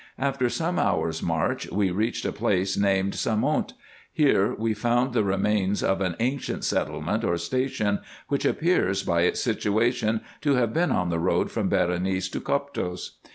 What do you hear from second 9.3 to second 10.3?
situation,